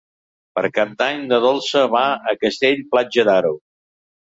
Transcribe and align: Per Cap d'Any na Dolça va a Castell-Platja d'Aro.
Per 0.59 0.63
Cap 0.77 0.95
d'Any 1.01 1.21
na 1.33 1.39
Dolça 1.43 1.85
va 1.97 2.03
a 2.33 2.35
Castell-Platja 2.47 3.29
d'Aro. 3.31 3.57